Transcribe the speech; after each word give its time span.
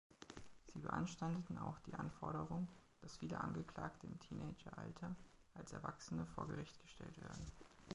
Sie 0.65 0.79
beanstandeten 0.79 1.59
auch 1.59 1.77
die 1.85 1.93
Anforderung, 1.93 2.67
dass 3.03 3.17
viele 3.17 3.39
Angeklagte 3.39 4.07
im 4.07 4.19
Teenageralter 4.19 5.15
als 5.53 5.73
Erwachsene 5.73 6.25
vor 6.33 6.47
Gericht 6.47 6.81
gestellt 6.81 7.21
werden. 7.21 7.51